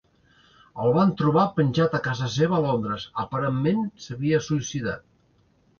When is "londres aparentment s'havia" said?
2.65-4.43